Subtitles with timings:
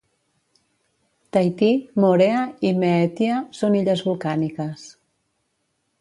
[1.35, 1.69] Tahiti,
[2.05, 4.89] Moorea i Mehetia són illes volcàniques.